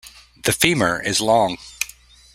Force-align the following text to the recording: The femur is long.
The 0.45 0.51
femur 0.51 0.99
is 0.99 1.21
long. 1.21 1.57